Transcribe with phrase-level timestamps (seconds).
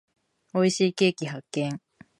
[0.55, 1.79] 美味しいケーキ発見。